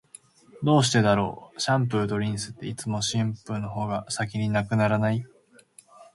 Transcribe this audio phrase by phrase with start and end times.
[0.63, 5.23] どうしてだろう、シャンプーとリンスって、いつもシャンプーの方が先に無くならない？